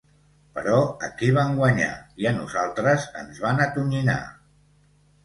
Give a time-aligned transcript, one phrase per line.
[0.53, 0.77] Però
[1.07, 1.89] aquí van guanyar
[2.23, 4.17] i a nosaltres ens van atonyinar.